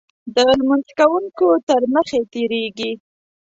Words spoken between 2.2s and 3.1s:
تېرېږي.